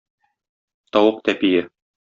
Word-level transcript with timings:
Тавык 0.97 1.23
тәпие. 1.31 1.65